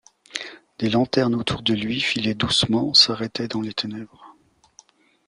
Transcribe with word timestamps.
Des 0.79 0.89
lanternes, 0.89 1.35
autour 1.35 1.61
de 1.61 1.75
lui, 1.75 2.01
filaient 2.01 2.33
doucement, 2.33 2.95
s’arrêtaient 2.95 3.47
dans 3.47 3.61
les 3.61 3.75
ténèbres. 3.75 4.35